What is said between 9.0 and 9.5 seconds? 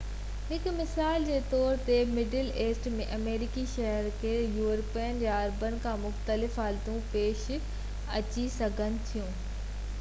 ٿيون